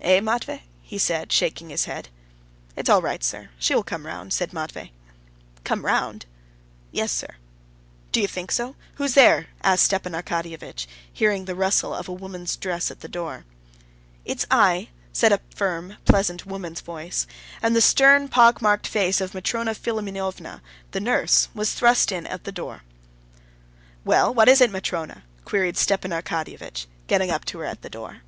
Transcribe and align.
"Eh, 0.00 0.20
Matvey?" 0.20 0.62
he 0.80 0.96
said, 0.96 1.32
shaking 1.32 1.68
his 1.70 1.86
head. 1.86 2.08
"It's 2.76 2.88
all 2.88 3.02
right, 3.02 3.20
sir; 3.24 3.48
she 3.58 3.74
will 3.74 3.82
come 3.82 4.06
round," 4.06 4.32
said 4.32 4.52
Matvey. 4.52 4.92
"Come 5.64 5.84
round?" 5.84 6.24
"Yes, 6.92 7.10
sir." 7.10 7.34
"Do 8.12 8.20
you 8.20 8.28
think 8.28 8.52
so? 8.52 8.76
Who's 8.94 9.14
there?" 9.14 9.48
asked 9.64 9.82
Stepan 9.86 10.12
Arkadyevitch, 10.12 10.86
hearing 11.12 11.46
the 11.46 11.56
rustle 11.56 11.92
of 11.92 12.06
a 12.08 12.12
woman's 12.12 12.56
dress 12.56 12.92
at 12.92 13.00
the 13.00 13.08
door. 13.08 13.44
"It's 14.24 14.46
I," 14.52 14.90
said 15.12 15.32
a 15.32 15.40
firm, 15.52 15.96
pleasant, 16.04 16.46
woman's 16.46 16.80
voice, 16.80 17.26
and 17.60 17.74
the 17.74 17.80
stern, 17.80 18.28
pockmarked 18.28 18.86
face 18.86 19.20
of 19.20 19.34
Matrona 19.34 19.74
Philimonovna, 19.74 20.62
the 20.92 21.00
nurse, 21.00 21.48
was 21.54 21.74
thrust 21.74 22.12
in 22.12 22.24
at 22.28 22.44
the 22.44 22.52
doorway. 22.52 22.78
"Well, 24.04 24.32
what 24.32 24.48
is 24.48 24.60
it, 24.60 24.70
Matrona?" 24.70 25.24
queried 25.44 25.76
Stepan 25.76 26.12
Arkadyevitch, 26.12 26.86
going 27.08 27.32
up 27.32 27.44
to 27.46 27.58
her 27.58 27.64
at 27.64 27.82
the 27.82 27.90
door. 27.90 28.18